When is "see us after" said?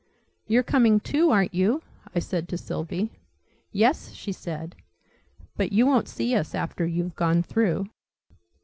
6.09-6.87